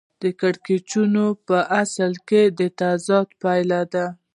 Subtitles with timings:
[0.39, 4.05] کړکېچونه په اصل کې د تضاد پایله ده